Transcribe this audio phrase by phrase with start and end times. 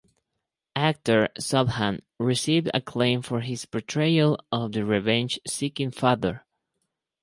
[0.75, 6.43] Actor Sobhan received acclaim for his portrayal of the revenge seeking father.